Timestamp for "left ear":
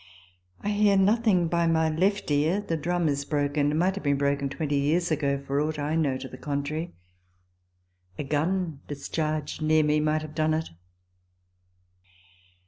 1.87-2.59